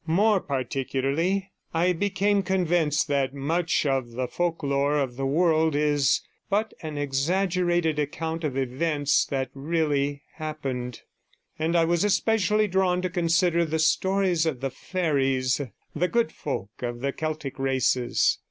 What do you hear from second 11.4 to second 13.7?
and I was especially drawn to consider